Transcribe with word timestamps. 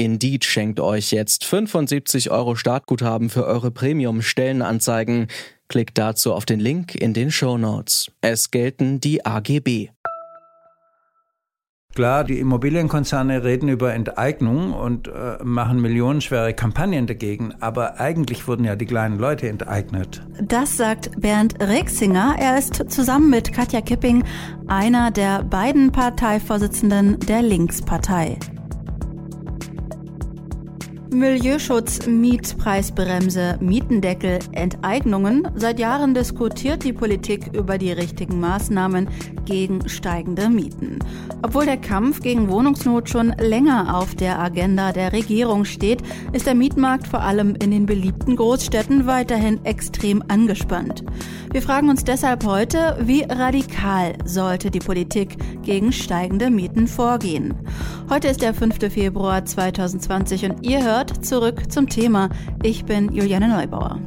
Indeed 0.00 0.46
schenkt 0.46 0.80
euch 0.80 1.10
jetzt 1.10 1.44
75 1.44 2.30
Euro 2.30 2.54
Startguthaben 2.54 3.28
für 3.28 3.44
eure 3.44 3.70
Premium-Stellenanzeigen. 3.70 5.26
Klickt 5.68 5.98
dazu 5.98 6.32
auf 6.32 6.46
den 6.46 6.58
Link 6.58 6.94
in 6.94 7.12
den 7.12 7.30
Show 7.30 7.58
Notes. 7.58 8.10
Es 8.22 8.50
gelten 8.50 9.00
die 9.00 9.26
AGB. 9.26 9.90
Klar, 11.94 12.24
die 12.24 12.38
Immobilienkonzerne 12.38 13.44
reden 13.44 13.68
über 13.68 13.92
Enteignung 13.92 14.72
und 14.72 15.08
äh, 15.08 15.36
machen 15.42 15.82
millionenschwere 15.82 16.54
Kampagnen 16.54 17.06
dagegen, 17.06 17.52
aber 17.60 18.00
eigentlich 18.00 18.48
wurden 18.48 18.64
ja 18.64 18.76
die 18.76 18.86
kleinen 18.86 19.18
Leute 19.18 19.50
enteignet. 19.50 20.22
Das 20.40 20.78
sagt 20.78 21.20
Bernd 21.20 21.60
Rexinger. 21.60 22.36
Er 22.38 22.56
ist 22.56 22.90
zusammen 22.90 23.28
mit 23.28 23.52
Katja 23.52 23.82
Kipping 23.82 24.24
einer 24.66 25.10
der 25.10 25.42
beiden 25.42 25.92
Parteivorsitzenden 25.92 27.18
der 27.20 27.42
Linkspartei. 27.42 28.38
Milieuschutz, 31.12 32.06
Mietpreisbremse, 32.06 33.58
Mietendeckel, 33.60 34.38
Enteignungen. 34.52 35.48
Seit 35.56 35.80
Jahren 35.80 36.14
diskutiert 36.14 36.84
die 36.84 36.92
Politik 36.92 37.50
über 37.52 37.78
die 37.78 37.90
richtigen 37.90 38.38
Maßnahmen 38.38 39.08
gegen 39.44 39.88
steigende 39.88 40.48
Mieten. 40.48 41.00
Obwohl 41.42 41.66
der 41.66 41.78
Kampf 41.78 42.20
gegen 42.20 42.48
Wohnungsnot 42.48 43.08
schon 43.08 43.30
länger 43.40 43.96
auf 43.98 44.14
der 44.14 44.38
Agenda 44.38 44.92
der 44.92 45.12
Regierung 45.12 45.64
steht, 45.64 46.00
ist 46.32 46.46
der 46.46 46.54
Mietmarkt 46.54 47.08
vor 47.08 47.22
allem 47.22 47.56
in 47.56 47.72
den 47.72 47.86
beliebten 47.86 48.36
Großstädten 48.36 49.06
weiterhin 49.06 49.64
extrem 49.64 50.22
angespannt. 50.28 51.04
Wir 51.52 51.62
fragen 51.62 51.90
uns 51.90 52.04
deshalb 52.04 52.44
heute, 52.44 52.96
wie 53.00 53.22
radikal 53.22 54.14
sollte 54.24 54.70
die 54.70 54.78
Politik 54.78 55.36
gegen 55.64 55.90
steigende 55.90 56.50
Mieten 56.50 56.86
vorgehen. 56.86 57.54
Heute 58.10 58.26
ist 58.26 58.42
der 58.42 58.54
5. 58.54 58.92
Februar 58.92 59.44
2020 59.44 60.44
und 60.44 60.66
ihr 60.66 60.82
hört 60.82 61.24
zurück 61.24 61.70
zum 61.70 61.88
Thema. 61.88 62.28
Ich 62.60 62.84
bin 62.84 63.12
Juliane 63.12 63.46
Neubauer. 63.46 64.00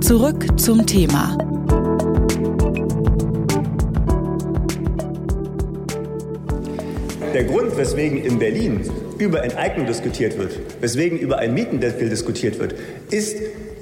Zurück 0.00 0.56
zum 0.56 0.86
Thema. 0.86 1.36
Der 7.34 7.42
Grund, 7.42 7.76
weswegen 7.76 8.18
in 8.18 8.38
Berlin 8.38 8.88
über 9.18 9.42
Enteignung 9.42 9.88
diskutiert 9.88 10.38
wird, 10.38 10.60
weswegen 10.80 11.18
über 11.18 11.38
ein 11.38 11.54
Mietendeckel 11.54 12.08
diskutiert 12.08 12.60
wird, 12.60 12.76
ist, 13.10 13.36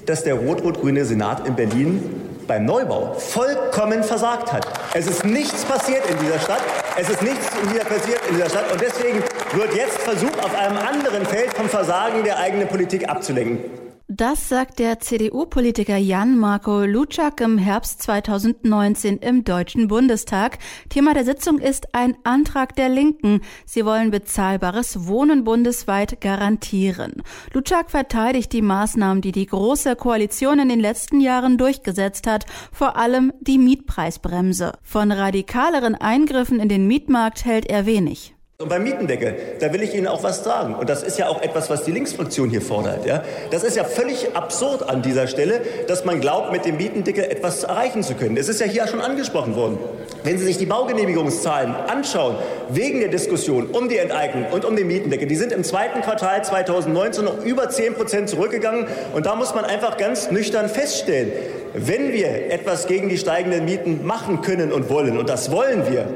dass 0.06 0.24
der 0.24 0.36
rot-rot-grüne 0.36 1.04
Senat 1.04 1.46
in 1.46 1.56
Berlin 1.56 2.00
beim 2.46 2.64
Neubau 2.64 3.14
vollkommen 3.14 4.02
versagt 4.02 4.52
hat. 4.52 4.66
Es 4.94 5.06
ist 5.06 5.24
nichts 5.24 5.64
passiert 5.64 6.08
in 6.08 6.18
dieser 6.18 6.38
Stadt. 6.38 6.62
Es 6.96 7.08
ist 7.08 7.22
nichts 7.22 7.46
passiert 7.88 8.20
in 8.28 8.36
dieser 8.36 8.48
Stadt. 8.48 8.70
Und 8.72 8.80
deswegen 8.80 9.22
wird 9.52 9.74
jetzt 9.74 9.98
versucht, 9.98 10.38
auf 10.44 10.54
einem 10.54 10.78
anderen 10.78 11.26
Feld 11.26 11.52
vom 11.54 11.68
Versagen 11.68 12.24
der 12.24 12.38
eigenen 12.38 12.68
Politik 12.68 13.08
abzulenken. 13.08 13.85
Das 14.16 14.48
sagt 14.48 14.78
der 14.78 14.98
CDU-Politiker 14.98 15.98
Jan-Marco 15.98 16.84
Lutschak 16.84 17.42
im 17.42 17.58
Herbst 17.58 18.00
2019 18.00 19.18
im 19.18 19.44
Deutschen 19.44 19.88
Bundestag. 19.88 20.56
Thema 20.88 21.12
der 21.12 21.26
Sitzung 21.26 21.58
ist 21.58 21.94
ein 21.94 22.16
Antrag 22.24 22.74
der 22.76 22.88
Linken. 22.88 23.42
Sie 23.66 23.84
wollen 23.84 24.10
bezahlbares 24.10 25.06
Wohnen 25.06 25.44
bundesweit 25.44 26.22
garantieren. 26.22 27.22
Lutschak 27.52 27.90
verteidigt 27.90 28.54
die 28.54 28.62
Maßnahmen, 28.62 29.20
die 29.20 29.32
die 29.32 29.44
Große 29.44 29.96
Koalition 29.96 30.60
in 30.60 30.70
den 30.70 30.80
letzten 30.80 31.20
Jahren 31.20 31.58
durchgesetzt 31.58 32.26
hat, 32.26 32.46
vor 32.72 32.96
allem 32.96 33.34
die 33.42 33.58
Mietpreisbremse. 33.58 34.72
Von 34.82 35.12
radikaleren 35.12 35.94
Eingriffen 35.94 36.58
in 36.58 36.70
den 36.70 36.86
Mietmarkt 36.86 37.44
hält 37.44 37.66
er 37.66 37.84
wenig. 37.84 38.35
Und 38.58 38.70
beim 38.70 38.84
Mietendeckel, 38.84 39.34
da 39.60 39.70
will 39.70 39.82
ich 39.82 39.94
Ihnen 39.94 40.06
auch 40.06 40.22
was 40.22 40.42
sagen. 40.42 40.76
Und 40.76 40.88
das 40.88 41.02
ist 41.02 41.18
ja 41.18 41.28
auch 41.28 41.42
etwas, 41.42 41.68
was 41.68 41.84
die 41.84 41.92
Linksfraktion 41.92 42.48
hier 42.48 42.62
fordert. 42.62 43.04
Ja? 43.04 43.22
Das 43.50 43.62
ist 43.62 43.76
ja 43.76 43.84
völlig 43.84 44.34
absurd 44.34 44.88
an 44.88 45.02
dieser 45.02 45.26
Stelle, 45.26 45.60
dass 45.88 46.06
man 46.06 46.22
glaubt, 46.22 46.52
mit 46.52 46.64
dem 46.64 46.78
Mietendeckel 46.78 47.24
etwas 47.24 47.64
erreichen 47.64 48.02
zu 48.02 48.14
können. 48.14 48.38
Es 48.38 48.48
ist 48.48 48.58
ja 48.58 48.66
hier 48.66 48.86
schon 48.88 49.02
angesprochen 49.02 49.56
worden. 49.56 49.76
Wenn 50.24 50.38
Sie 50.38 50.46
sich 50.46 50.56
die 50.56 50.64
Baugenehmigungszahlen 50.64 51.74
anschauen, 51.74 52.36
wegen 52.70 53.00
der 53.00 53.10
Diskussion 53.10 53.66
um 53.66 53.90
die 53.90 53.98
Enteignung 53.98 54.46
und 54.50 54.64
um 54.64 54.74
den 54.74 54.86
Mietendeckel, 54.86 55.28
die 55.28 55.36
sind 55.36 55.52
im 55.52 55.62
zweiten 55.62 56.00
Quartal 56.00 56.42
2019 56.42 57.26
noch 57.26 57.44
über 57.44 57.68
10 57.68 57.92
Prozent 57.92 58.30
zurückgegangen. 58.30 58.86
Und 59.12 59.26
da 59.26 59.34
muss 59.34 59.54
man 59.54 59.66
einfach 59.66 59.98
ganz 59.98 60.30
nüchtern 60.30 60.70
feststellen, 60.70 61.30
wenn 61.74 62.10
wir 62.14 62.50
etwas 62.50 62.86
gegen 62.86 63.10
die 63.10 63.18
steigenden 63.18 63.66
Mieten 63.66 64.06
machen 64.06 64.40
können 64.40 64.72
und 64.72 64.88
wollen, 64.88 65.18
und 65.18 65.28
das 65.28 65.50
wollen 65.50 65.82
wir, 65.90 66.06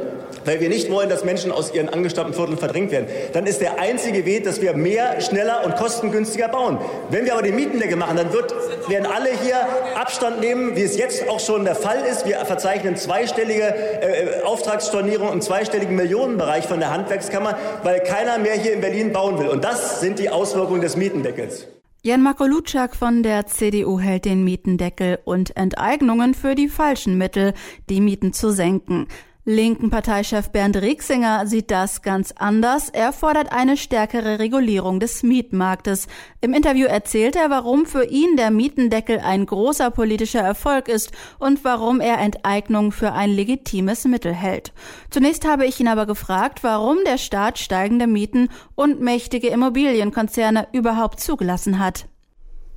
weil 0.45 0.61
wir 0.61 0.69
nicht 0.69 0.91
wollen, 0.91 1.09
dass 1.09 1.25
Menschen 1.25 1.53
aus 1.53 1.73
ihren 1.75 1.89
angestammten 1.89 2.35
Vierteln 2.35 2.59
verdrängt 2.59 2.91
werden, 2.91 3.07
dann 3.33 3.47
ist 3.47 3.61
der 3.61 3.79
einzige 3.79 4.25
Weg, 4.25 4.45
dass 4.45 4.61
wir 4.61 4.75
mehr, 4.75 5.21
schneller 5.21 5.65
und 5.65 5.77
kostengünstiger 5.77 6.49
bauen. 6.49 6.79
Wenn 7.11 7.25
wir 7.25 7.35
aber 7.35 7.43
die 7.43 7.53
Mietendecke 7.53 7.97
machen, 7.97 8.17
dann 8.17 8.33
wird, 8.33 8.55
werden 8.89 9.07
alle 9.07 9.31
hier 9.43 9.57
Abstand 9.95 10.41
nehmen, 10.41 10.77
wie 10.77 10.83
es 10.83 10.97
jetzt 10.97 11.29
auch 11.29 11.41
schon 11.41 11.65
der 11.65 11.75
Fall 11.75 12.05
ist. 12.05 12.27
Wir 12.27 12.39
verzeichnen 12.45 12.97
zweistellige 12.97 13.63
äh, 13.63 14.43
Auftragsstornierung 14.45 15.33
im 15.33 15.41
zweistelligen 15.41 15.97
Millionenbereich 15.97 16.67
von 16.67 16.81
der 16.81 16.91
Handwerkskammer, 16.91 17.59
weil 17.83 18.01
keiner 18.01 18.39
mehr 18.39 18.55
hier 18.55 18.73
in 18.73 18.81
Berlin 18.81 19.13
bauen 19.13 19.39
will. 19.39 19.49
Und 19.49 19.65
das 19.65 20.01
sind 20.01 20.19
die 20.19 20.31
Auswirkungen 20.31 20.81
des 20.81 20.97
Mietendeckels. 20.97 21.67
Jan 22.03 22.23
Marko 22.23 22.47
Lutschak 22.47 22.97
von 22.97 23.23
der 23.23 23.47
CDU 23.47 24.01
hält 24.01 24.25
den 24.25 24.43
Mietendeckel 24.43 25.19
und 25.25 25.55
Enteignungen 25.55 26.33
für 26.33 26.55
die 26.55 26.69
falschen 26.69 27.19
Mittel, 27.19 27.53
die 27.91 28.01
Mieten 28.01 28.33
zu 28.33 28.53
senken. 28.53 29.07
Linken 29.47 29.89
Parteichef 29.89 30.51
Bernd 30.51 30.77
Rieksinger 30.77 31.47
sieht 31.47 31.71
das 31.71 32.03
ganz 32.03 32.31
anders. 32.33 32.91
Er 32.91 33.11
fordert 33.11 33.53
eine 33.53 33.79
stärkere 33.79 34.39
Regulierung 34.39 35.01
des 35.01 35.23
Mietmarktes. 35.23 36.09
Im 36.43 36.53
Interview 36.53 36.87
erzählt 36.87 37.37
er, 37.37 37.49
warum 37.49 37.87
für 37.87 38.05
ihn 38.05 38.37
der 38.37 38.51
Mietendeckel 38.51 39.19
ein 39.19 39.47
großer 39.47 39.91
politischer 39.91 40.43
Erfolg 40.43 40.89
ist 40.89 41.13
und 41.39 41.65
warum 41.65 42.03
er 42.03 42.19
Enteignung 42.19 42.93
für 42.93 43.13
ein 43.13 43.31
legitimes 43.31 44.05
Mittel 44.05 44.35
hält. 44.35 44.75
Zunächst 45.09 45.49
habe 45.49 45.65
ich 45.65 45.81
ihn 45.81 45.89
aber 45.89 46.05
gefragt, 46.05 46.63
warum 46.63 46.99
der 47.07 47.17
Staat 47.17 47.59
steigende 47.59 48.07
Mieten 48.07 48.51
und 48.75 49.01
mächtige 49.01 49.49
Immobilienkonzerne 49.49 50.69
überhaupt 50.73 51.19
zugelassen 51.19 51.79
hat. 51.79 52.05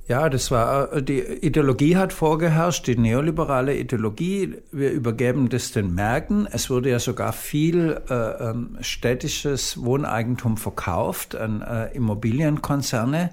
Ja, 0.06 0.28
das 0.28 0.50
war, 0.50 0.92
äh, 0.92 1.02
die 1.02 1.20
Ideologie 1.20 1.96
hat 1.96 2.12
vorgeherrscht, 2.12 2.86
die 2.86 2.96
neoliberale 2.98 3.74
Ideologie. 3.74 4.56
Wir 4.70 4.90
übergeben 4.90 5.48
das 5.48 5.72
den 5.72 5.94
Märkten. 5.94 6.46
Es 6.50 6.68
wurde 6.68 6.90
ja 6.90 6.98
sogar 6.98 7.32
viel 7.32 8.02
äh, 8.10 8.14
ähm, 8.14 8.76
städtisches 8.80 9.82
Wohneigentum 9.82 10.58
verkauft 10.58 11.34
an 11.34 11.62
äh, 11.62 11.86
Immobilienkonzerne, 11.96 13.30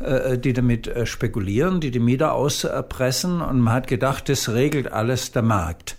äh, 0.00 0.36
die 0.36 0.52
damit 0.52 0.86
äh, 0.86 1.06
spekulieren, 1.06 1.80
die 1.80 1.90
die 1.90 1.98
Mieter 1.98 2.34
auspressen. 2.34 3.40
Und 3.40 3.60
man 3.60 3.72
hat 3.72 3.86
gedacht, 3.86 4.28
das 4.28 4.50
regelt 4.50 4.92
alles 4.92 5.32
der 5.32 5.42
Markt. 5.42 5.96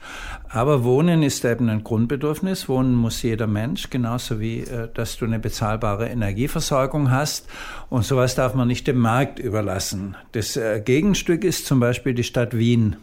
Aber 0.53 0.83
Wohnen 0.83 1.23
ist 1.23 1.43
eben 1.45 1.67
ein 1.67 1.83
Grundbedürfnis. 1.83 2.69
Wohnen 2.69 2.93
muss 2.93 3.23
jeder 3.23 3.47
Mensch, 3.47 3.89
genauso 3.89 4.39
wie, 4.39 4.59
äh, 4.59 4.87
dass 4.93 5.17
du 5.17 5.25
eine 5.25 5.39
bezahlbare 5.39 6.07
Energieversorgung 6.09 7.09
hast. 7.09 7.47
Und 7.89 8.05
sowas 8.05 8.35
darf 8.35 8.53
man 8.53 8.67
nicht 8.67 8.85
dem 8.85 8.99
Markt 8.99 9.39
überlassen. 9.39 10.15
Das 10.33 10.55
äh, 10.55 10.79
Gegenstück 10.85 11.43
ist 11.43 11.65
zum 11.65 11.79
Beispiel 11.79 12.13
die 12.13 12.23
Stadt 12.23 12.55
Wien. 12.55 12.97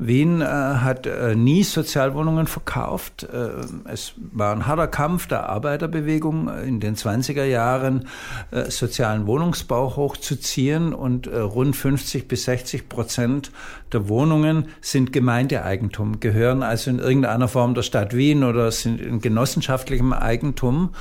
Wien 0.00 0.40
äh, 0.40 0.44
hat 0.46 1.06
äh, 1.06 1.36
nie 1.36 1.62
Sozialwohnungen 1.62 2.46
verkauft. 2.46 3.24
Äh, 3.24 3.50
es 3.92 4.14
war 4.32 4.52
ein 4.52 4.66
harter 4.66 4.88
Kampf 4.88 5.28
der 5.28 5.48
Arbeiterbewegung 5.50 6.48
in 6.64 6.80
den 6.80 6.96
20er 6.96 7.44
Jahren, 7.44 8.08
äh, 8.50 8.70
sozialen 8.70 9.26
Wohnungsbau 9.26 9.96
hochzuziehen 9.96 10.94
und 10.94 11.26
äh, 11.26 11.38
rund 11.38 11.76
50 11.76 12.26
bis 12.28 12.44
60 12.44 12.88
Prozent 12.88 13.52
der 13.92 14.08
Wohnungen 14.08 14.68
sind 14.80 15.12
Gemeindeeigentum, 15.12 16.18
gehören 16.18 16.62
also 16.62 16.90
in 16.90 16.98
irgendeiner 16.98 17.48
Form 17.48 17.74
der 17.74 17.82
Stadt 17.82 18.16
Wien 18.16 18.42
oder 18.42 18.72
sind 18.72 19.02
in 19.02 19.20
genossenschaftlichem 19.20 20.14
Eigentum. 20.14 20.94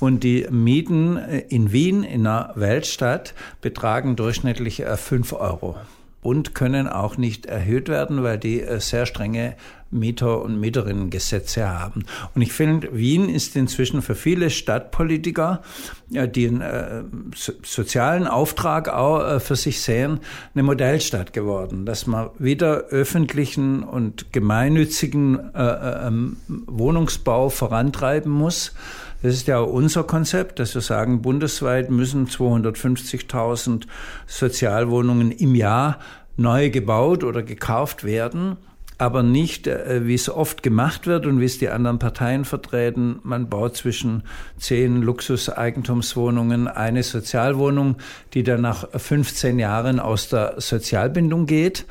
Und 0.00 0.22
die 0.22 0.46
Mieten 0.50 1.16
äh, 1.16 1.38
in 1.48 1.72
Wien, 1.72 2.02
in 2.02 2.26
einer 2.26 2.52
Weltstadt, 2.56 3.32
betragen 3.62 4.16
durchschnittlich 4.16 4.82
5 4.84 5.32
Euro. 5.32 5.76
Und 6.24 6.54
können 6.54 6.88
auch 6.88 7.18
nicht 7.18 7.44
erhöht 7.44 7.90
werden, 7.90 8.22
weil 8.22 8.38
die 8.38 8.62
äh, 8.62 8.80
sehr 8.80 9.04
strenge 9.04 9.56
Mieter- 9.90 10.42
und 10.42 10.58
Mieterinnengesetze 10.58 11.68
haben. 11.68 12.06
Und 12.34 12.40
ich 12.40 12.52
finde, 12.52 12.96
Wien 12.96 13.28
ist 13.28 13.54
inzwischen 13.56 14.00
für 14.00 14.14
viele 14.14 14.48
Stadtpolitiker, 14.48 15.62
die 16.08 16.48
einen 16.48 16.60
äh, 16.62 17.04
sozialen 17.62 18.26
Auftrag 18.26 18.88
auch 18.88 19.22
äh, 19.22 19.38
für 19.38 19.54
sich 19.54 19.82
sehen, 19.82 20.20
eine 20.54 20.62
Modellstadt 20.62 21.34
geworden, 21.34 21.84
dass 21.84 22.06
man 22.06 22.30
wieder 22.38 22.84
öffentlichen 22.88 23.82
und 23.82 24.32
gemeinnützigen 24.32 25.54
äh, 25.54 26.06
ähm, 26.06 26.38
Wohnungsbau 26.48 27.50
vorantreiben 27.50 28.32
muss. 28.32 28.72
Das 29.24 29.32
ist 29.32 29.46
ja 29.46 29.58
auch 29.58 29.72
unser 29.72 30.04
Konzept, 30.04 30.58
dass 30.58 30.74
wir 30.74 30.82
sagen, 30.82 31.22
bundesweit 31.22 31.90
müssen 31.90 32.26
250.000 32.26 33.86
Sozialwohnungen 34.26 35.32
im 35.32 35.54
Jahr 35.54 35.98
neu 36.36 36.68
gebaut 36.68 37.24
oder 37.24 37.42
gekauft 37.42 38.04
werden 38.04 38.58
aber 38.96 39.22
nicht, 39.24 39.66
äh, 39.66 40.06
wie 40.06 40.14
es 40.14 40.28
oft 40.28 40.62
gemacht 40.62 41.06
wird 41.06 41.26
und 41.26 41.40
wie 41.40 41.46
es 41.46 41.58
die 41.58 41.68
anderen 41.68 41.98
Parteien 41.98 42.44
vertreten. 42.44 43.18
Man 43.24 43.48
baut 43.48 43.76
zwischen 43.76 44.22
zehn 44.58 45.02
Luxuseigentumswohnungen 45.02 46.68
eine 46.68 47.02
Sozialwohnung, 47.02 47.96
die 48.34 48.44
dann 48.44 48.60
nach 48.60 48.88
15 48.96 49.58
Jahren 49.58 49.98
aus 49.98 50.28
der 50.28 50.54
Sozialbindung 50.58 51.46
geht. 51.46 51.86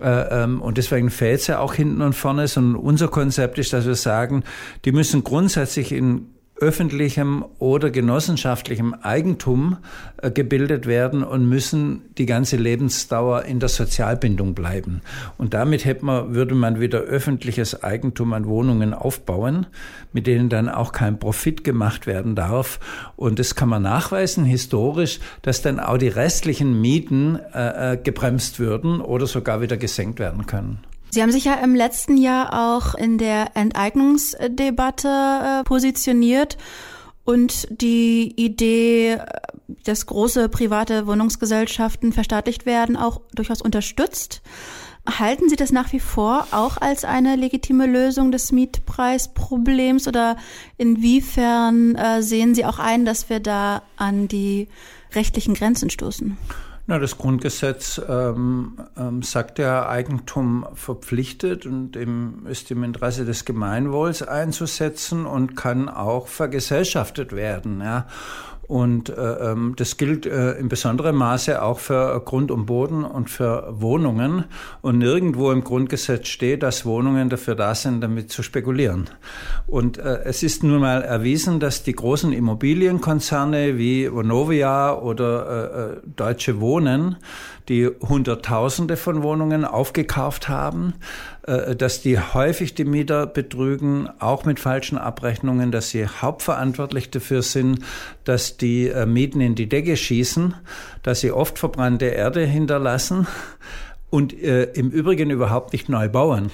Äh, 0.00 0.42
ähm, 0.42 0.60
und 0.60 0.78
deswegen 0.78 1.10
fällt 1.10 1.42
es 1.42 1.46
ja 1.46 1.60
auch 1.60 1.74
hinten 1.74 2.02
und 2.02 2.14
vorne, 2.14 2.48
sondern 2.48 2.74
unser 2.74 3.06
Konzept 3.06 3.58
ist, 3.58 3.72
dass 3.72 3.86
wir 3.86 3.94
sagen, 3.94 4.42
die 4.84 4.90
müssen 4.90 5.22
grundsätzlich 5.22 5.92
in 5.92 6.31
öffentlichem 6.62 7.44
oder 7.58 7.90
genossenschaftlichem 7.90 8.94
Eigentum 8.94 9.78
äh, 10.18 10.30
gebildet 10.30 10.86
werden 10.86 11.24
und 11.24 11.48
müssen 11.48 12.02
die 12.16 12.24
ganze 12.24 12.56
Lebensdauer 12.56 13.42
in 13.42 13.58
der 13.58 13.68
Sozialbindung 13.68 14.54
bleiben. 14.54 15.00
Und 15.38 15.54
damit 15.54 15.84
hätte 15.84 16.04
man, 16.04 16.34
würde 16.34 16.54
man 16.54 16.78
wieder 16.78 17.00
öffentliches 17.00 17.82
Eigentum 17.82 18.32
an 18.32 18.46
Wohnungen 18.46 18.94
aufbauen, 18.94 19.66
mit 20.12 20.28
denen 20.28 20.48
dann 20.48 20.68
auch 20.68 20.92
kein 20.92 21.18
Profit 21.18 21.64
gemacht 21.64 22.06
werden 22.06 22.36
darf. 22.36 22.78
Und 23.16 23.40
das 23.40 23.56
kann 23.56 23.68
man 23.68 23.82
nachweisen 23.82 24.44
historisch, 24.44 25.18
dass 25.42 25.62
dann 25.62 25.80
auch 25.80 25.98
die 25.98 26.08
restlichen 26.08 26.80
Mieten 26.80 27.40
äh, 27.52 27.94
äh 27.94 27.96
gebremst 27.96 28.60
würden 28.60 29.00
oder 29.00 29.26
sogar 29.26 29.60
wieder 29.60 29.76
gesenkt 29.76 30.20
werden 30.20 30.46
können. 30.46 30.91
Sie 31.14 31.20
haben 31.20 31.30
sich 31.30 31.44
ja 31.44 31.54
im 31.56 31.74
letzten 31.74 32.16
Jahr 32.16 32.74
auch 32.74 32.94
in 32.94 33.18
der 33.18 33.54
Enteignungsdebatte 33.54 35.08
äh, 35.08 35.62
positioniert 35.64 36.56
und 37.24 37.68
die 37.70 38.32
Idee, 38.36 39.18
dass 39.84 40.06
große 40.06 40.48
private 40.48 41.06
Wohnungsgesellschaften 41.06 42.14
verstaatlicht 42.14 42.64
werden, 42.64 42.96
auch 42.96 43.20
durchaus 43.34 43.60
unterstützt. 43.60 44.40
Halten 45.06 45.50
Sie 45.50 45.56
das 45.56 45.70
nach 45.70 45.92
wie 45.92 46.00
vor 46.00 46.46
auch 46.50 46.78
als 46.78 47.04
eine 47.04 47.36
legitime 47.36 47.84
Lösung 47.84 48.32
des 48.32 48.50
Mietpreisproblems 48.50 50.08
oder 50.08 50.38
inwiefern 50.78 51.94
äh, 51.94 52.22
sehen 52.22 52.54
Sie 52.54 52.64
auch 52.64 52.78
ein, 52.78 53.04
dass 53.04 53.28
wir 53.28 53.40
da 53.40 53.82
an 53.96 54.28
die 54.28 54.68
rechtlichen 55.14 55.52
Grenzen 55.52 55.90
stoßen? 55.90 56.38
Na, 56.86 56.98
das 56.98 57.16
Grundgesetz 57.16 58.00
ähm, 58.08 58.76
ähm, 58.96 59.22
sagt 59.22 59.60
ja, 59.60 59.88
Eigentum 59.88 60.66
verpflichtet 60.74 61.64
und 61.64 61.94
im, 61.94 62.44
ist 62.48 62.72
im 62.72 62.82
Interesse 62.82 63.24
des 63.24 63.44
Gemeinwohls 63.44 64.22
einzusetzen 64.22 65.24
und 65.24 65.54
kann 65.54 65.88
auch 65.88 66.26
vergesellschaftet 66.26 67.36
werden. 67.36 67.80
Ja. 67.80 68.08
Und 68.68 69.10
äh, 69.10 69.50
ähm, 69.50 69.74
das 69.76 69.96
gilt 69.96 70.24
äh, 70.24 70.52
in 70.52 70.68
besonderem 70.68 71.16
Maße 71.16 71.60
auch 71.60 71.78
für 71.78 72.20
Grund 72.24 72.50
und 72.50 72.66
Boden 72.66 73.04
und 73.04 73.28
für 73.28 73.68
Wohnungen. 73.80 74.44
Und 74.80 74.98
nirgendwo 74.98 75.50
im 75.50 75.64
Grundgesetz 75.64 76.28
steht, 76.28 76.62
dass 76.62 76.86
Wohnungen 76.86 77.28
dafür 77.28 77.54
da 77.54 77.74
sind, 77.74 78.00
damit 78.00 78.30
zu 78.30 78.42
spekulieren. 78.42 79.10
Und 79.66 79.98
äh, 79.98 80.22
es 80.24 80.42
ist 80.42 80.62
nun 80.62 80.80
mal 80.80 81.02
erwiesen, 81.02 81.60
dass 81.60 81.82
die 81.82 81.92
großen 81.92 82.32
Immobilienkonzerne 82.32 83.76
wie 83.78 84.10
Vonovia 84.10 84.94
oder 84.94 85.94
äh, 85.94 85.96
äh 85.96 86.00
Deutsche 86.16 86.60
Wohnen 86.60 87.16
die 87.72 87.88
Hunderttausende 88.06 88.98
von 88.98 89.22
Wohnungen 89.22 89.64
aufgekauft 89.64 90.50
haben, 90.50 90.92
äh, 91.46 91.74
dass 91.74 92.02
die 92.02 92.18
häufig 92.18 92.74
die 92.74 92.84
Mieter 92.84 93.26
betrügen, 93.26 94.10
auch 94.18 94.44
mit 94.44 94.60
falschen 94.60 94.98
Abrechnungen, 94.98 95.72
dass 95.72 95.88
sie 95.88 96.06
hauptverantwortlich 96.06 97.10
dafür 97.10 97.40
sind, 97.40 97.80
dass 98.24 98.58
die 98.58 98.88
äh, 98.88 99.06
Mieten 99.06 99.40
in 99.40 99.54
die 99.54 99.70
Decke 99.70 99.96
schießen, 99.96 100.54
dass 101.02 101.20
sie 101.20 101.32
oft 101.32 101.58
verbrannte 101.58 102.06
Erde 102.06 102.44
hinterlassen 102.44 103.26
und 104.10 104.38
äh, 104.38 104.64
im 104.64 104.90
Übrigen 104.90 105.30
überhaupt 105.30 105.72
nicht 105.72 105.88
neu 105.88 106.10
bauen. 106.10 106.50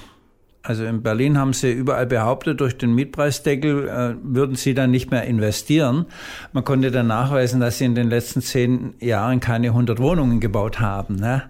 Also 0.61 0.83
in 0.83 1.01
Berlin 1.01 1.37
haben 1.37 1.53
sie 1.53 1.71
überall 1.71 2.05
behauptet, 2.05 2.59
durch 2.59 2.77
den 2.77 2.93
Mietpreisdeckel 2.93 3.87
äh, 3.87 4.15
würden 4.21 4.55
sie 4.55 4.73
dann 4.73 4.91
nicht 4.91 5.09
mehr 5.09 5.23
investieren. 5.23 6.05
Man 6.51 6.65
konnte 6.65 6.91
dann 6.91 7.07
nachweisen, 7.07 7.61
dass 7.61 7.77
sie 7.77 7.85
in 7.85 7.95
den 7.95 8.09
letzten 8.09 8.41
zehn 8.41 8.93
Jahren 8.99 9.39
keine 9.39 9.67
100 9.67 9.99
Wohnungen 9.99 10.41
gebaut 10.41 10.81
haben. 10.81 11.15
Ne? 11.15 11.43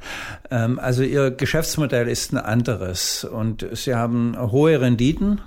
Ähm, 0.52 0.78
also 0.78 1.02
ihr 1.02 1.32
Geschäftsmodell 1.32 2.08
ist 2.08 2.34
ein 2.34 2.38
anderes 2.38 3.24
und 3.24 3.66
sie 3.74 3.96
haben 3.96 4.38
hohe 4.40 4.80
Renditen 4.80 5.42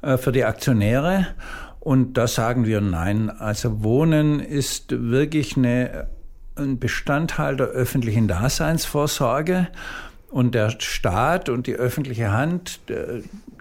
äh, 0.00 0.16
für 0.16 0.32
die 0.32 0.44
Aktionäre 0.44 1.26
und 1.82 2.14
da 2.16 2.28
sagen 2.28 2.64
wir 2.64 2.80
nein. 2.80 3.28
Also 3.28 3.82
Wohnen 3.82 4.38
ist 4.38 4.92
wirklich 4.92 5.56
eine, 5.56 6.06
ein 6.54 6.78
Bestandteil 6.78 7.56
der 7.56 7.66
öffentlichen 7.66 8.28
Daseinsvorsorge. 8.28 9.66
Und 10.32 10.54
der 10.54 10.70
Staat 10.80 11.50
und 11.50 11.66
die 11.66 11.74
öffentliche 11.74 12.32
Hand, 12.32 12.80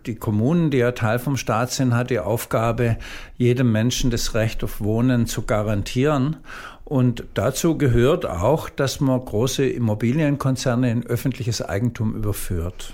die 0.05 0.15
Kommunen, 0.15 0.71
die 0.71 0.77
ja 0.77 0.93
Teil 0.93 1.19
vom 1.19 1.35
Staat 1.35 1.71
sind, 1.71 1.93
hat 1.93 2.09
die 2.09 2.19
Aufgabe, 2.19 2.97
jedem 3.37 3.73
Menschen 3.73 4.09
das 4.09 4.33
Recht 4.35 4.63
auf 4.63 4.79
Wohnen 4.79 5.27
zu 5.27 5.41
garantieren. 5.41 6.37
Und 6.85 7.25
dazu 7.33 7.77
gehört 7.77 8.25
auch, 8.25 8.69
dass 8.69 9.01
man 9.01 9.23
große 9.23 9.67
Immobilienkonzerne 9.67 10.89
in 10.89 11.05
öffentliches 11.05 11.61
Eigentum 11.61 12.15
überführt. 12.15 12.93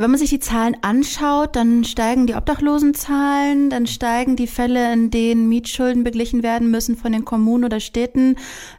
Wenn 0.00 0.12
man 0.12 0.18
sich 0.18 0.30
die 0.30 0.40
Zahlen 0.40 0.78
anschaut, 0.80 1.56
dann 1.56 1.84
steigen 1.84 2.26
die 2.26 2.32
Obdachlosenzahlen, 2.32 3.68
dann 3.68 3.86
steigen 3.86 4.34
die 4.34 4.46
Fälle, 4.46 4.94
in 4.94 5.10
denen 5.10 5.46
Mietschulden 5.46 6.04
beglichen 6.04 6.42
werden 6.42 6.70
müssen 6.70 6.96
von 6.96 7.12
den 7.12 7.26
Kommunen 7.26 7.64
oder 7.64 7.80
Städten. 7.80 8.36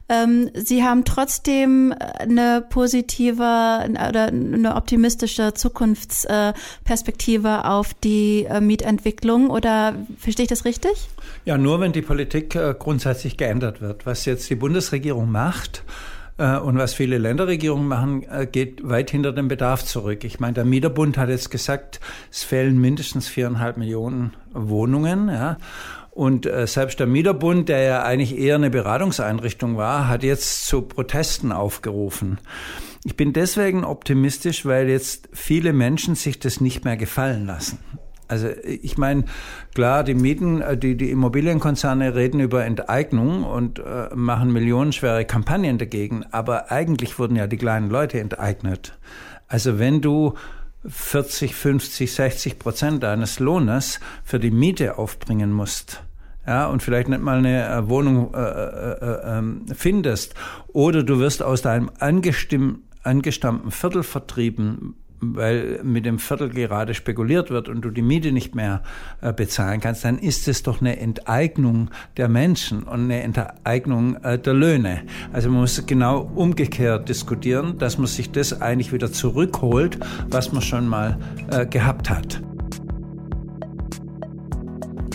Ähm, 0.10 0.50
Sie 0.56 0.84
haben 0.84 1.06
trotzdem 1.06 1.94
eine 2.18 2.66
positive 2.68 3.44
oder 3.44 4.30
eine 4.30 4.76
optimistische 4.76 5.54
Zukunftsperspektive 5.54 7.66
auf 7.66 7.94
die 7.94 8.48
äh, 8.50 8.60
Mietentwicklung 8.60 9.52
oder 9.52 9.94
verstehe 10.18 10.46
ich 10.46 10.50
das 10.50 10.66
richtig? 10.66 11.08
Ja, 11.46 11.60
nur 11.60 11.80
wenn 11.82 11.92
die 11.92 12.02
Politik 12.02 12.56
äh, 12.56 12.74
grundsätzlich 12.78 13.38
geändert 13.38 13.80
wird. 13.80 14.08
Was 14.08 14.26
jetzt 14.26 14.50
die 14.50 14.56
Bundesregierung 14.56 15.32
macht, 15.32 15.84
äh, 15.88 15.92
und 16.44 16.78
was 16.78 16.94
viele 16.94 17.18
Länderregierungen 17.18 17.88
machen, 17.88 18.24
äh, 18.24 18.48
geht 18.48 18.88
weit 18.88 19.12
hinter 19.12 19.32
dem 19.32 19.48
Bedarf 19.48 19.84
zurück. 19.84 20.24
Ich 20.24 20.40
meine, 20.40 20.54
der 20.54 20.66
Mieterbund 20.66 21.18
hat 21.18 21.30
jetzt 21.30 21.52
gesagt, 21.52 22.00
es 22.32 22.44
fehlen 22.44 22.80
mindestens 22.80 23.28
viereinhalb 23.28 23.78
Millionen 23.78 24.34
Wohnungen. 24.54 25.30
Ja. 25.30 25.58
Und 26.12 26.46
äh, 26.46 26.68
selbst 26.68 27.00
der 27.00 27.08
Mieterbund, 27.08 27.70
der 27.70 27.82
ja 27.82 28.04
eigentlich 28.04 28.38
eher 28.38 28.56
eine 28.56 28.70
Beratungseinrichtung 28.70 29.78
war, 29.78 30.08
hat 30.08 30.24
jetzt 30.24 30.68
zu 30.68 30.82
Protesten 30.82 31.52
aufgerufen. 31.52 32.40
Ich 33.04 33.16
bin 33.16 33.34
deswegen 33.34 33.84
optimistisch, 33.84 34.66
weil 34.66 34.90
jetzt 34.90 35.30
viele 35.34 35.74
Menschen 35.74 36.16
sich 36.16 36.40
das 36.40 36.62
nicht 36.62 36.86
mehr 36.86 36.98
gefallen 36.98 37.46
lassen. 37.46 37.80
Also 38.32 38.48
ich 38.64 38.98
meine, 38.98 39.26
klar, 39.76 40.06
die 40.06 40.14
Mieten, 40.14 40.62
äh, 40.62 40.78
die, 40.78 40.96
die 40.96 41.12
Immobilienkonzerne 41.12 42.16
reden 42.16 42.40
über 42.40 42.64
Enteignung 42.64 43.44
und 43.44 43.80
äh, 43.80 44.08
machen 44.16 44.54
millionenschwere 44.54 45.26
Kampagnen 45.26 45.78
dagegen, 45.78 46.24
aber 46.32 46.72
eigentlich 46.72 47.20
wurden 47.20 47.36
ja 47.36 47.46
die 47.48 47.58
kleinen 47.58 47.90
Leute 47.90 48.22
enteignet. 48.22 48.98
Also 49.50 49.80
wenn 49.80 50.00
du 50.00 50.36
40, 50.88 51.54
50, 51.54 52.14
60 52.14 52.58
Prozent 52.58 53.04
deines 53.04 53.40
Lohnes 53.40 54.00
für 54.24 54.40
die 54.40 54.50
Miete 54.50 54.98
aufbringen 54.98 55.52
musst, 55.52 56.02
ja, 56.48 56.68
und 56.68 56.82
vielleicht 56.82 57.10
nicht 57.10 57.22
mal 57.22 57.40
eine 57.40 57.68
äh, 57.68 57.90
Wohnung 57.90 58.34
äh, 58.34 58.40
äh, 58.40 58.92
äh, 58.94 59.38
ähm, 59.38 59.66
findest, 59.76 60.36
oder 60.70 61.04
du 61.04 61.20
wirst 61.20 61.44
aus 61.44 61.62
deinem 61.62 61.92
angestammten 62.00 63.72
Viertel 63.72 64.04
vertrieben, 64.04 64.96
weil 65.22 65.80
mit 65.84 66.06
dem 66.06 66.20
Viertel 66.20 66.50
gerade 66.50 66.94
spekuliert 66.94 67.50
wird 67.50 67.70
und 67.70 67.82
du 67.82 67.92
die 67.92 68.02
Miete 68.02 68.32
nicht 68.32 68.56
mehr 68.56 68.82
äh, 69.22 69.32
bezahlen 69.32 69.80
kannst, 69.80 70.04
dann 70.04 70.18
ist 70.18 70.48
es 70.48 70.64
doch 70.64 70.82
eine 70.82 71.00
Enteignung 71.00 71.90
der 72.18 72.28
Menschen 72.28 72.84
und 72.84 73.04
eine 73.06 73.22
Enteignung 73.22 74.16
äh, 74.24 74.40
der 74.40 74.54
Löhne. 74.54 75.04
Also 75.32 75.50
man 75.50 75.62
muss 75.62 75.86
genau 75.86 76.30
umgekehrt 76.36 77.08
diskutieren, 77.08 77.78
dass 77.78 77.98
man 77.98 78.08
sich 78.08 78.32
das 78.32 78.62
eigentlich 78.62 78.92
wieder 78.92 79.12
zurückholt, 79.12 80.00
was 80.30 80.52
man 80.52 80.62
schon 80.62 80.88
mal 80.88 81.18
äh, 81.52 81.66
gehabt 81.66 82.10
hat. 82.10 82.42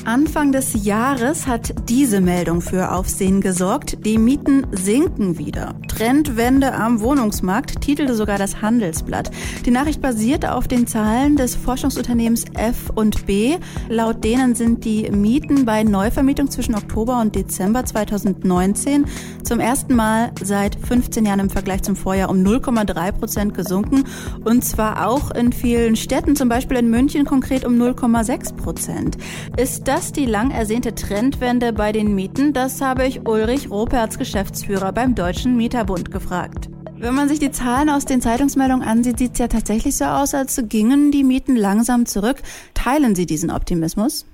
Anfang 0.06 0.52
des 0.52 0.84
Jahres 0.84 1.48
hat 1.48 1.75
diese 1.88 2.20
Meldung 2.20 2.60
für 2.60 2.92
Aufsehen 2.92 3.40
gesorgt. 3.40 4.06
Die 4.06 4.18
Mieten 4.18 4.64
sinken 4.70 5.36
wieder. 5.36 5.75
Trendwende 5.88 6.75
am 6.75 7.00
Wohnungsmarkt 7.00 7.80
titelte 7.80 8.14
sogar 8.14 8.38
das 8.38 8.62
Handelsblatt. 8.62 9.32
Die 9.64 9.72
Nachricht 9.72 10.00
basiert 10.00 10.48
auf 10.48 10.68
den 10.68 10.86
Zahlen 10.86 11.34
des 11.34 11.56
Forschungsunternehmens 11.56 12.44
F&B. 12.54 13.56
Laut 13.88 14.22
denen 14.22 14.54
sind 14.54 14.84
die 14.84 15.10
Mieten 15.10 15.64
bei 15.64 15.82
Neuvermietung 15.82 16.52
zwischen 16.52 16.76
Oktober 16.76 17.20
und 17.20 17.34
Dezember 17.34 17.84
2019 17.84 19.06
zum 19.42 19.58
ersten 19.58 19.96
Mal 19.96 20.30
seit 20.40 20.76
15 20.76 21.26
Jahren 21.26 21.40
im 21.40 21.50
Vergleich 21.50 21.82
zum 21.82 21.96
Vorjahr 21.96 22.30
um 22.30 22.44
0,3 22.44 23.10
Prozent 23.10 23.54
gesunken. 23.54 24.04
Und 24.44 24.64
zwar 24.64 25.08
auch 25.08 25.32
in 25.32 25.52
vielen 25.52 25.96
Städten, 25.96 26.36
zum 26.36 26.48
Beispiel 26.48 26.76
in 26.76 26.90
München 26.90 27.25
konkret 27.25 27.64
um 27.64 27.75
0,6 27.75 28.54
Prozent. 28.54 29.18
Ist 29.56 29.88
das 29.88 29.95
die 29.96 30.26
lang 30.26 30.50
ersehnte 30.50 30.94
Trendwende 30.94 31.72
bei 31.72 31.90
den 31.90 32.14
Mieten? 32.14 32.52
Das 32.52 32.82
habe 32.82 33.06
ich 33.06 33.26
Ulrich 33.26 33.70
Roperts, 33.70 34.18
Geschäftsführer 34.18 34.92
beim 34.92 35.14
Deutschen 35.14 35.56
Mieterbund, 35.56 36.10
gefragt. 36.10 36.68
Wenn 36.98 37.14
man 37.14 37.28
sich 37.28 37.38
die 37.38 37.50
Zahlen 37.50 37.88
aus 37.88 38.04
den 38.04 38.20
Zeitungsmeldungen 38.20 38.86
ansieht, 38.86 39.18
sieht 39.18 39.32
es 39.32 39.38
ja 39.38 39.48
tatsächlich 39.48 39.96
so 39.96 40.04
aus, 40.04 40.34
als 40.34 40.62
gingen 40.68 41.12
die 41.12 41.24
Mieten 41.24 41.56
langsam 41.56 42.04
zurück. 42.04 42.36
Teilen 42.74 43.14
Sie 43.14 43.24
diesen 43.24 43.50
Optimismus? 43.50 44.26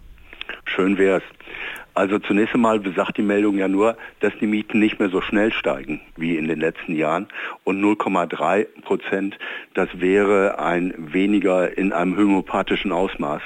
Schön 0.65 0.99
wär's. 0.99 1.23
Also 1.95 2.19
zunächst 2.19 2.55
einmal 2.55 2.81
besagt 2.81 3.19
die 3.19 3.23
Meldung 3.23 3.59
ja 3.59 3.69
nur, 3.69 3.97
dass 4.21 4.33
die 4.41 4.47
Mieten 4.47 4.79
nicht 4.79 4.99
mehr 4.99 5.11
so 5.11 5.21
schnell 5.21 5.53
steigen 5.53 6.01
wie 6.17 6.39
in 6.39 6.49
den 6.49 6.59
letzten 6.59 6.97
Jahren. 6.97 7.29
Und 7.65 7.83
0,3 7.83 8.67
Prozent, 8.83 9.39
das 9.75 9.89
wäre 9.93 10.59
ein 10.59 10.95
weniger 10.97 11.77
in 11.77 11.93
einem 11.93 12.17
homöopathischen 12.17 12.93
Ausmaß. 12.93 13.43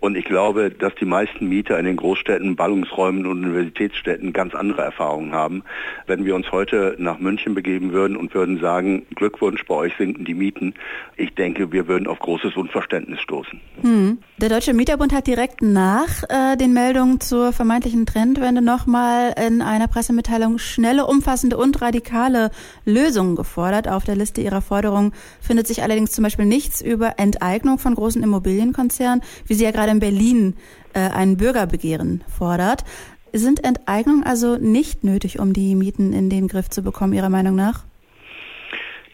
Und 0.00 0.16
ich 0.16 0.26
glaube, 0.26 0.70
dass 0.70 0.94
die 0.96 1.04
meisten 1.06 1.48
Mieter 1.48 1.78
in 1.78 1.86
den 1.86 1.96
Großstädten, 1.96 2.54
Ballungsräumen 2.54 3.26
und 3.26 3.44
Universitätsstädten 3.44 4.32
ganz 4.32 4.54
andere 4.54 4.82
Erfahrungen 4.82 5.32
haben. 5.32 5.62
Wenn 6.06 6.24
wir 6.24 6.34
uns 6.34 6.52
heute 6.52 6.94
nach 6.98 7.18
München 7.18 7.54
begeben 7.54 7.92
würden 7.92 8.16
und 8.16 8.34
würden 8.34 8.60
sagen, 8.60 9.06
Glückwunsch, 9.14 9.64
bei 9.66 9.74
euch 9.74 9.92
sinken 9.96 10.24
die 10.24 10.34
Mieten, 10.34 10.74
ich 11.16 11.34
denke, 11.34 11.72
wir 11.72 11.88
würden 11.88 12.06
auf 12.06 12.18
großes 12.18 12.56
Unverständnis 12.56 13.20
stoßen. 13.20 13.60
Hm. 13.80 14.18
Der 14.38 14.50
Deutsche 14.50 14.74
Mieterbund 14.74 15.14
hat 15.14 15.26
direkt 15.26 15.62
nach 15.62 16.22
äh, 16.28 16.56
den 16.56 16.74
Meldungen 16.74 17.20
zur 17.20 17.52
vermeintlichen 17.52 18.04
Trendwende 18.04 18.60
nochmal 18.60 19.34
in 19.44 19.62
einer 19.62 19.88
Pressemitteilung 19.88 20.58
schnelle, 20.58 21.06
umfassende 21.06 21.56
und 21.56 21.80
radikale 21.80 22.50
Lösungen 22.84 23.34
gefordert. 23.34 23.88
Auf 23.88 24.04
der 24.04 24.16
Liste 24.16 24.42
ihrer 24.42 24.60
Forderungen 24.60 25.12
findet 25.40 25.66
sich 25.66 25.82
allerdings 25.82 26.12
zum 26.12 26.22
Beispiel 26.22 26.44
nichts 26.44 26.82
über 26.82 27.18
Enteignung 27.18 27.78
von 27.78 27.94
großen 27.94 28.22
Immobilienkonzernen, 28.22 29.22
wie 29.46 29.54
sie 29.54 29.64
ja 29.64 29.70
gerade 29.70 29.85
in 29.88 30.00
Berlin 30.00 30.54
äh, 30.92 31.00
ein 31.00 31.36
Bürgerbegehren 31.36 32.24
fordert. 32.28 32.84
Sind 33.32 33.64
Enteignungen 33.64 34.24
also 34.24 34.56
nicht 34.56 35.04
nötig, 35.04 35.38
um 35.38 35.52
die 35.52 35.74
Mieten 35.74 36.12
in 36.12 36.30
den 36.30 36.48
Griff 36.48 36.70
zu 36.70 36.82
bekommen, 36.82 37.12
Ihrer 37.12 37.28
Meinung 37.28 37.54
nach? 37.54 37.84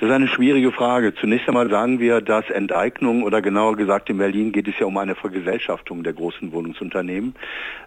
Das 0.02 0.08
ist 0.08 0.16
eine 0.16 0.26
schwierige 0.26 0.72
Frage. 0.72 1.14
Zunächst 1.14 1.46
einmal 1.46 1.70
sagen 1.70 2.00
wir, 2.00 2.20
dass 2.20 2.50
Enteignung 2.50 3.22
oder 3.22 3.40
genauer 3.40 3.76
gesagt 3.76 4.10
in 4.10 4.18
Berlin 4.18 4.50
geht 4.50 4.66
es 4.66 4.76
ja 4.80 4.86
um 4.86 4.98
eine 4.98 5.14
Vergesellschaftung 5.14 6.02
der 6.02 6.12
großen 6.12 6.50
Wohnungsunternehmen, 6.50 7.36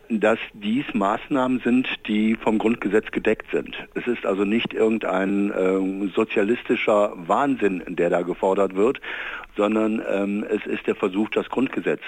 dass 0.08 0.40
dies 0.54 0.86
Maßnahmen 0.94 1.60
sind, 1.60 1.90
die 2.08 2.38
vom 2.38 2.58
Grundgesetz 2.58 3.12
gedeckt 3.12 3.48
sind. 3.52 3.76
Es 3.96 4.08
ist 4.08 4.26
also 4.26 4.46
nicht 4.46 4.74
irgendein 4.74 5.52
äh, 5.52 6.08
sozialistischer 6.16 7.12
Wahnsinn, 7.18 7.84
der 7.86 8.10
da 8.10 8.22
gefordert 8.22 8.78
wird, 8.78 9.02
sondern 9.58 10.02
ähm, 10.10 10.46
es 10.50 10.66
ist 10.66 10.88
der 10.88 10.96
Versuch, 10.96 11.30
das 11.30 11.50
Grundgesetz 11.50 12.02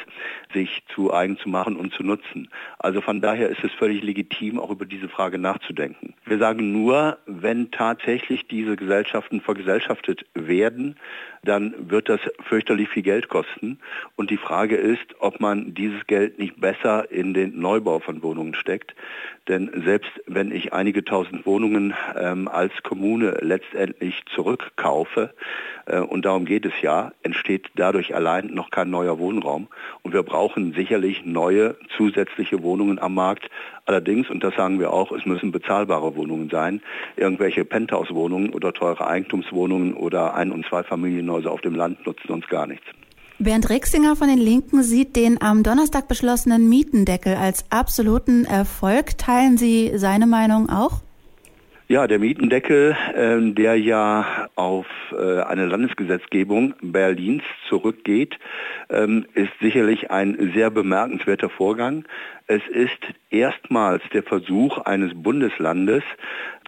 sich 0.53 0.83
zu 0.93 1.13
eigen 1.13 1.37
zu 1.37 1.49
machen 1.49 1.75
und 1.75 1.93
zu 1.93 2.03
nutzen. 2.03 2.49
Also 2.79 3.01
von 3.01 3.21
daher 3.21 3.49
ist 3.49 3.63
es 3.63 3.71
völlig 3.73 4.03
legitim, 4.03 4.59
auch 4.59 4.69
über 4.69 4.85
diese 4.85 5.09
Frage 5.09 5.37
nachzudenken. 5.37 6.13
Wir 6.25 6.37
sagen 6.37 6.71
nur, 6.71 7.17
wenn 7.25 7.71
tatsächlich 7.71 8.47
diese 8.47 8.75
Gesellschaften 8.75 9.41
vergesellschaftet 9.41 9.96
werden, 10.33 10.95
dann 11.43 11.73
wird 11.89 12.09
das 12.09 12.19
fürchterlich 12.47 12.89
viel 12.89 13.03
Geld 13.03 13.29
kosten. 13.29 13.79
Und 14.15 14.29
die 14.29 14.37
Frage 14.37 14.75
ist, 14.75 15.05
ob 15.19 15.39
man 15.39 15.73
dieses 15.73 16.05
Geld 16.07 16.39
nicht 16.39 16.59
besser 16.59 17.11
in 17.11 17.33
den 17.33 17.59
Neubau 17.59 17.99
von 17.99 18.23
Wohnungen 18.23 18.53
steckt. 18.53 18.95
Denn 19.47 19.83
selbst 19.85 20.11
wenn 20.25 20.51
ich 20.51 20.73
einige 20.73 21.05
tausend 21.05 21.45
Wohnungen 21.45 21.93
ähm, 22.19 22.47
als 22.47 22.73
Kommune 22.83 23.37
letztendlich 23.41 24.23
zurückkaufe, 24.33 25.33
äh, 25.87 25.99
und 25.99 26.25
darum 26.25 26.45
geht 26.45 26.65
es 26.65 26.73
ja, 26.81 27.11
entsteht 27.23 27.69
dadurch 27.75 28.13
allein 28.13 28.47
noch 28.47 28.69
kein 28.69 28.89
neuer 28.89 29.19
Wohnraum. 29.19 29.67
Und 30.03 30.13
wir 30.13 30.23
brauchen 30.23 30.73
sicherlich 30.73 31.25
neue 31.25 31.75
zusätzliche 31.95 32.61
Wohnungen 32.61 32.99
am 32.99 33.15
Markt. 33.15 33.49
Allerdings, 33.85 34.29
und 34.29 34.43
das 34.43 34.53
sagen 34.55 34.79
wir 34.79 34.91
auch, 34.91 35.11
es 35.13 35.25
müssen 35.25 35.51
bezahlbare 35.51 36.15
Wohnungen 36.15 36.49
sein. 36.49 36.81
Irgendwelche 37.15 37.63
Penthouse-Wohnungen 37.63 38.49
oder 38.49 38.73
teure 38.73 39.07
Eigentumswohnungen 39.07 39.93
oder 39.93 40.35
Ein- 40.35 40.51
und 40.51 40.65
Zweifamilienhäuser 41.27 41.51
auf 41.51 41.61
dem 41.61 41.75
Land 41.75 42.05
nutzen 42.05 42.31
uns 42.31 42.47
gar 42.47 42.67
nichts. 42.67 42.85
Bernd 43.39 43.69
Rixinger 43.69 44.15
von 44.15 44.27
den 44.29 44.39
Linken 44.39 44.81
sieht 44.81 45.15
den 45.15 45.39
am 45.41 45.61
Donnerstag 45.61 46.07
beschlossenen 46.07 46.67
Mietendeckel 46.69 47.35
als 47.35 47.65
absoluten 47.69 48.45
Erfolg. 48.45 49.17
Teilen 49.17 49.57
Sie 49.57 49.91
seine 49.95 50.25
Meinung 50.25 50.69
auch? 50.69 51.01
Ja, 51.89 52.05
der 52.05 52.19
Mietendeckel, 52.19 52.97
äh, 53.15 53.53
der 53.53 53.75
ja 53.79 54.49
auf 54.55 54.87
äh, 55.13 55.41
eine 55.41 55.67
Landesgesetzgebung 55.67 56.73
Berlins 56.81 57.43
zurückgeht, 57.69 58.37
ähm, 58.89 59.25
ist 59.35 59.53
sicherlich 59.61 60.11
ein 60.11 60.51
sehr 60.53 60.69
bemerkenswerter 60.69 61.49
Vorgang. 61.49 62.03
Es 62.47 62.61
ist 62.67 62.99
erstmals 63.29 64.03
der 64.13 64.23
Versuch 64.23 64.79
eines 64.79 65.13
Bundeslandes, 65.13 66.03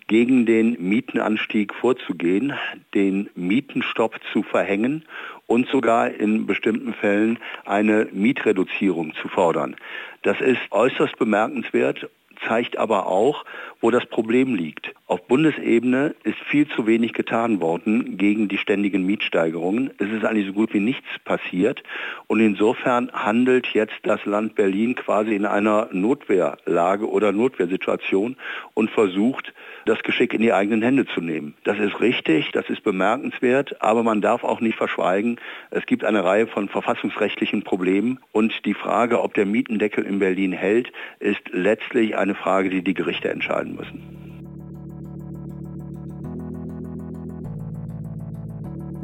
gegen 0.09 0.45
den 0.45 0.75
Mietenanstieg 0.79 1.73
vorzugehen, 1.73 2.53
den 2.93 3.29
Mietenstopp 3.35 4.19
zu 4.33 4.43
verhängen 4.43 5.05
und 5.47 5.69
sogar 5.69 6.09
in 6.09 6.47
bestimmten 6.47 6.93
Fällen 6.93 7.37
eine 7.65 8.07
Mietreduzierung 8.11 9.13
zu 9.21 9.29
fordern. 9.29 9.75
Das 10.23 10.41
ist 10.41 10.59
äußerst 10.71 11.17
bemerkenswert 11.17 12.09
zeigt 12.47 12.77
aber 12.77 13.07
auch, 13.07 13.45
wo 13.81 13.91
das 13.91 14.05
Problem 14.05 14.55
liegt. 14.55 14.93
Auf 15.07 15.25
Bundesebene 15.27 16.15
ist 16.23 16.37
viel 16.49 16.67
zu 16.67 16.87
wenig 16.87 17.13
getan 17.13 17.61
worden 17.61 18.17
gegen 18.17 18.47
die 18.47 18.57
ständigen 18.57 19.05
Mietsteigerungen. 19.05 19.91
Es 19.97 20.09
ist 20.09 20.25
eigentlich 20.25 20.47
so 20.47 20.53
gut 20.53 20.73
wie 20.73 20.79
nichts 20.79 21.07
passiert. 21.25 21.83
Und 22.27 22.39
insofern 22.39 23.11
handelt 23.11 23.67
jetzt 23.67 23.95
das 24.03 24.23
Land 24.25 24.55
Berlin 24.55 24.95
quasi 24.95 25.35
in 25.35 25.45
einer 25.45 25.89
Notwehrlage 25.91 27.09
oder 27.09 27.31
Notwehrsituation 27.31 28.35
und 28.73 28.89
versucht, 28.91 29.53
das 29.89 30.03
Geschick 30.03 30.33
in 30.33 30.41
die 30.41 30.53
eigenen 30.53 30.81
Hände 30.81 31.05
zu 31.07 31.19
nehmen. 31.19 31.55
Das 31.63 31.79
ist 31.79 31.99
richtig, 31.99 32.51
das 32.51 32.69
ist 32.69 32.83
bemerkenswert, 32.83 33.81
aber 33.81 34.03
man 34.03 34.21
darf 34.21 34.43
auch 34.43 34.61
nicht 34.61 34.77
verschweigen, 34.77 35.39
es 35.71 35.85
gibt 35.85 36.03
eine 36.03 36.23
Reihe 36.23 36.47
von 36.47 36.69
verfassungsrechtlichen 36.69 37.63
Problemen 37.63 38.19
und 38.31 38.65
die 38.65 38.75
Frage, 38.75 39.21
ob 39.21 39.33
der 39.33 39.45
Mietendeckel 39.45 40.05
in 40.05 40.19
Berlin 40.19 40.51
hält, 40.51 40.91
ist 41.19 41.41
letztlich 41.51 42.15
eine 42.15 42.35
Frage, 42.35 42.69
die 42.69 42.83
die 42.83 42.93
Gerichte 42.93 43.29
entscheiden 43.29 43.75
müssen. 43.75 44.28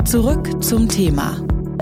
Zurück 0.04 0.62
zum 0.62 0.88
Thema 0.88 1.36